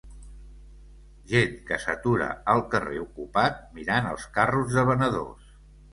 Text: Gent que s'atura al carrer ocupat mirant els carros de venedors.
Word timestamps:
Gent 1.33 1.53
que 1.67 1.77
s'atura 1.83 2.29
al 2.55 2.63
carrer 2.73 2.99
ocupat 3.03 3.61
mirant 3.79 4.09
els 4.13 4.29
carros 4.39 4.75
de 4.79 4.87
venedors. 4.93 5.53